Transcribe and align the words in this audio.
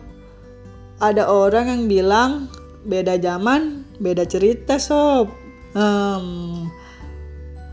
Ada 1.00 1.24
orang 1.30 1.72
yang 1.72 1.82
bilang 1.88 2.52
beda 2.84 3.16
zaman, 3.16 3.88
beda 3.96 4.28
cerita 4.28 4.76
sob. 4.76 5.32
Hmm, 5.72 6.68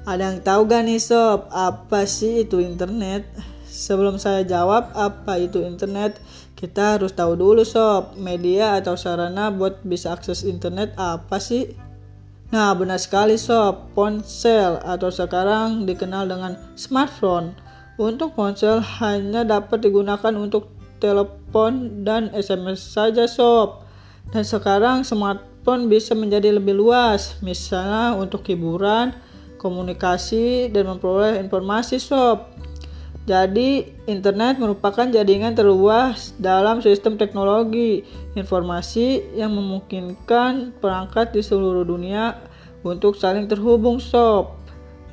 ada 0.07 0.31
yang 0.31 0.39
tahu 0.39 0.71
gak 0.71 0.87
nih 0.87 1.01
sob, 1.01 1.51
apa 1.51 2.07
sih 2.07 2.47
itu 2.47 2.63
internet? 2.63 3.27
Sebelum 3.67 4.15
saya 4.15 4.47
jawab 4.47 4.95
apa 4.95 5.35
itu 5.37 5.59
internet, 5.61 6.23
kita 6.55 6.97
harus 6.97 7.11
tahu 7.11 7.35
dulu 7.35 7.67
sob, 7.67 8.15
media 8.15 8.79
atau 8.79 8.95
sarana 8.95 9.51
buat 9.51 9.83
bisa 9.83 10.15
akses 10.15 10.47
internet 10.47 10.95
apa 10.95 11.37
sih? 11.37 11.75
Nah, 12.47 12.71
benar 12.73 12.95
sekali 12.97 13.35
sob, 13.35 13.91
ponsel 13.91 14.79
atau 14.81 15.11
sekarang 15.11 15.83
dikenal 15.83 16.31
dengan 16.31 16.55
smartphone. 16.79 17.51
Untuk 17.99 18.33
ponsel 18.39 18.79
hanya 19.03 19.43
dapat 19.43 19.83
digunakan 19.83 20.31
untuk 20.31 20.71
telepon 21.03 22.05
dan 22.07 22.31
SMS 22.31 22.79
saja 22.79 23.27
sob. 23.27 23.83
Dan 24.31 24.47
sekarang 24.47 25.03
smartphone 25.03 25.91
bisa 25.91 26.15
menjadi 26.15 26.55
lebih 26.55 26.73
luas, 26.79 27.35
misalnya 27.43 28.15
untuk 28.15 28.47
hiburan, 28.47 29.11
komunikasi, 29.59 30.71
dan 30.71 30.87
memperoleh 30.87 31.41
informasi 31.43 31.99
sob. 31.99 32.47
Jadi, 33.27 33.91
internet 34.07 34.55
merupakan 34.55 35.03
jaringan 35.03 35.51
terluas 35.51 36.31
dalam 36.39 36.79
sistem 36.79 37.19
teknologi 37.19 38.07
informasi 38.39 39.35
yang 39.35 39.51
memungkinkan 39.51 40.71
perangkat 40.79 41.35
di 41.35 41.43
seluruh 41.43 41.83
dunia 41.83 42.39
untuk 42.87 43.19
saling 43.19 43.51
terhubung 43.51 43.99
sob. 43.99 44.55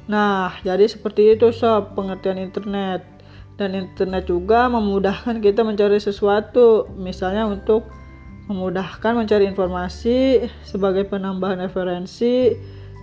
Nah, 0.06 0.54
jadi 0.62 0.86
seperti 0.86 1.34
itu 1.34 1.50
sob 1.50 1.98
pengertian 1.98 2.38
internet. 2.38 3.02
Dan 3.58 3.74
internet 3.74 4.30
juga 4.30 4.70
memudahkan 4.70 5.42
kita 5.42 5.66
mencari 5.66 5.98
sesuatu, 5.98 6.86
misalnya 6.94 7.50
untuk 7.50 7.90
memudahkan 8.46 9.14
mencari 9.14 9.50
informasi 9.50 10.46
sebagai 10.62 11.02
penambahan 11.10 11.66
referensi, 11.66 12.54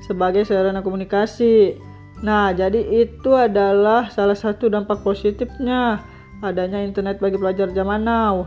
sebagai 0.08 0.48
sarana 0.48 0.80
komunikasi 0.80 1.91
Nah, 2.22 2.54
jadi 2.54 2.78
itu 3.02 3.34
adalah 3.34 4.14
salah 4.14 4.38
satu 4.38 4.70
dampak 4.70 5.02
positifnya 5.02 6.06
adanya 6.46 6.78
internet 6.78 7.18
bagi 7.18 7.38
pelajar 7.42 7.74
zaman 7.74 8.06
now. 8.06 8.46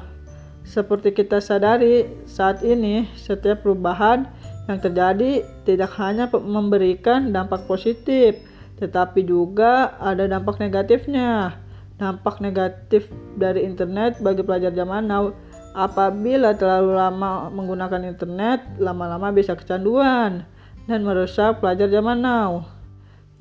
Seperti 0.62 1.10
kita 1.10 1.42
sadari, 1.42 2.06
saat 2.24 2.62
ini 2.62 3.10
setiap 3.18 3.66
perubahan 3.66 4.30
yang 4.70 4.78
terjadi 4.78 5.42
tidak 5.66 5.90
hanya 5.98 6.30
memberikan 6.30 7.34
dampak 7.34 7.66
positif, 7.66 8.38
tetapi 8.78 9.26
juga 9.26 9.98
ada 9.98 10.24
dampak 10.30 10.62
negatifnya. 10.62 11.58
Dampak 11.98 12.38
negatif 12.42 13.10
dari 13.38 13.66
internet 13.66 14.18
bagi 14.22 14.42
pelajar 14.42 14.74
zaman 14.74 15.06
now 15.06 15.30
apabila 15.74 16.54
terlalu 16.54 16.94
lama 16.94 17.50
menggunakan 17.50 18.02
internet, 18.06 18.66
lama-lama 18.78 19.34
bisa 19.34 19.54
kecanduan 19.58 20.46
dan 20.86 21.00
merusak 21.06 21.58
pelajar 21.58 21.86
zaman 21.90 22.18
now 22.22 22.73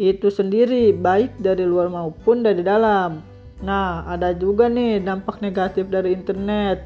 itu 0.02 0.34
sendiri 0.34 0.90
baik 0.90 1.38
dari 1.38 1.66
luar 1.66 1.90
maupun 1.90 2.42
dari 2.42 2.66
dalam. 2.66 3.22
Nah, 3.62 4.04
ada 4.10 4.34
juga 4.34 4.66
nih 4.68 5.00
dampak 5.00 5.40
negatif 5.40 5.88
dari 5.88 6.18
internet. 6.18 6.84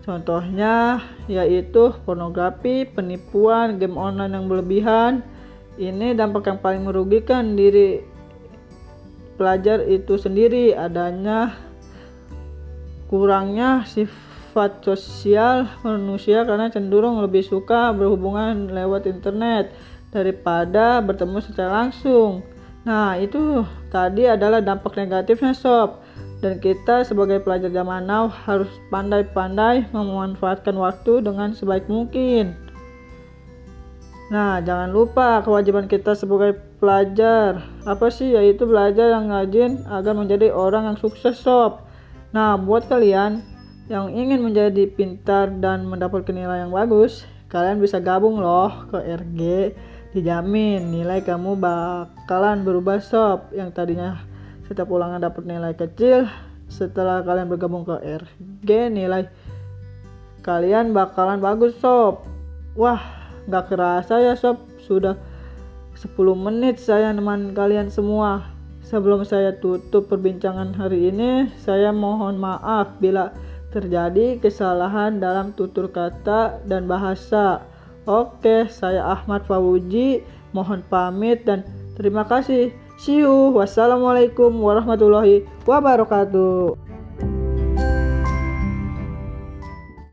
Contohnya 0.00 1.04
yaitu 1.28 1.92
pornografi, 2.08 2.88
penipuan, 2.88 3.76
game 3.76 4.00
online 4.00 4.32
yang 4.32 4.46
berlebihan. 4.48 5.12
Ini 5.76 6.16
dampak 6.16 6.48
yang 6.48 6.58
paling 6.58 6.82
merugikan 6.88 7.54
diri 7.54 8.02
pelajar 9.36 9.84
itu 9.88 10.20
sendiri 10.20 10.76
adanya 10.76 11.56
kurangnya 13.08 13.88
sifat 13.88 14.84
sosial 14.84 15.64
manusia 15.80 16.44
karena 16.44 16.68
cenderung 16.68 17.24
lebih 17.24 17.40
suka 17.40 17.96
berhubungan 17.96 18.68
lewat 18.68 19.08
internet 19.08 19.72
daripada 20.10 20.98
bertemu 21.02 21.38
secara 21.42 21.86
langsung. 21.86 22.42
Nah, 22.82 23.14
itu 23.18 23.62
tadi 23.94 24.26
adalah 24.26 24.58
dampak 24.58 24.98
negatifnya 24.98 25.54
sob. 25.54 26.02
Dan 26.40 26.56
kita 26.56 27.04
sebagai 27.04 27.44
pelajar 27.44 27.68
zaman 27.68 28.08
now 28.08 28.24
harus 28.24 28.72
pandai-pandai 28.88 29.92
memanfaatkan 29.92 30.72
waktu 30.72 31.20
dengan 31.20 31.52
sebaik 31.52 31.84
mungkin. 31.84 32.56
Nah, 34.32 34.62
jangan 34.64 34.88
lupa 34.88 35.44
kewajiban 35.44 35.84
kita 35.84 36.16
sebagai 36.16 36.56
pelajar. 36.80 37.60
Apa 37.84 38.08
sih? 38.08 38.32
Yaitu 38.32 38.64
belajar 38.64 39.12
yang 39.12 39.28
rajin 39.28 39.84
agar 39.90 40.16
menjadi 40.16 40.48
orang 40.48 40.88
yang 40.88 40.96
sukses 40.96 41.36
sob. 41.36 41.84
Nah, 42.32 42.56
buat 42.56 42.88
kalian 42.88 43.44
yang 43.92 44.08
ingin 44.08 44.40
menjadi 44.40 44.86
pintar 44.88 45.50
dan 45.60 45.84
mendapatkan 45.84 46.32
nilai 46.32 46.64
yang 46.64 46.72
bagus, 46.72 47.26
kalian 47.52 47.82
bisa 47.82 47.98
gabung 48.00 48.38
loh 48.38 48.86
ke 48.88 48.96
RG 49.02 49.40
dijamin 50.10 50.90
nilai 50.90 51.22
kamu 51.22 51.58
bakalan 51.58 52.66
berubah 52.66 52.98
sob. 52.98 53.50
Yang 53.54 53.70
tadinya 53.74 54.18
setiap 54.66 54.90
ulangan 54.90 55.22
dapat 55.22 55.46
nilai 55.46 55.72
kecil 55.74 56.26
setelah 56.70 57.22
kalian 57.26 57.50
bergabung 57.50 57.82
ke 57.82 57.98
RG 57.98 58.94
nilai 58.94 59.26
kalian 60.42 60.90
bakalan 60.90 61.38
bagus 61.38 61.78
sob. 61.78 62.26
Wah 62.74 63.02
gak 63.46 63.70
kerasa 63.70 64.18
ya 64.22 64.34
sob. 64.34 64.58
Sudah 64.82 65.14
10 65.94 66.16
menit 66.34 66.80
saya 66.80 67.14
neman 67.14 67.54
kalian 67.54 67.92
semua. 67.92 68.50
Sebelum 68.80 69.22
saya 69.22 69.54
tutup 69.54 70.10
perbincangan 70.10 70.74
hari 70.74 71.14
ini 71.14 71.46
saya 71.62 71.94
mohon 71.94 72.42
maaf 72.42 72.90
bila 72.98 73.30
terjadi 73.70 74.42
kesalahan 74.42 75.22
dalam 75.22 75.54
tutur 75.54 75.86
kata 75.86 76.58
dan 76.66 76.90
bahasa 76.90 77.62
Oke, 78.08 78.68
saya 78.72 79.04
Ahmad 79.04 79.44
Fawuji. 79.44 80.24
Mohon 80.50 80.82
pamit 80.88 81.46
dan 81.46 81.62
terima 81.94 82.26
kasih. 82.26 82.74
See 83.00 83.22
you. 83.22 83.54
Wassalamualaikum 83.54 84.50
warahmatullahi 84.60 85.46
wabarakatuh. 85.64 86.89